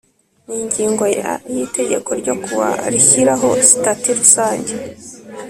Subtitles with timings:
[0.45, 4.73] N ingingo ya y itegeko ryo ku wa rishyiraho sitati rusange